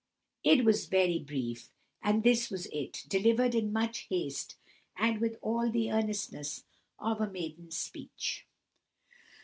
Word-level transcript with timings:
It 0.43 0.65
was 0.65 0.87
very 0.87 1.19
brief, 1.19 1.69
and 2.01 2.23
this 2.23 2.49
was 2.49 2.65
it, 2.73 3.05
delivered 3.07 3.53
in 3.53 3.71
much 3.71 4.07
haste, 4.09 4.55
and 4.97 5.19
with 5.21 5.37
all 5.43 5.69
the 5.69 5.91
earnestness 5.91 6.63
of 6.97 7.21
a 7.21 7.29
maiden 7.29 7.69
speech. 7.69 8.47